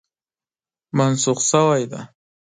منسوخ 0.97 1.39
شوی 1.49 1.83
دی. 1.91 2.01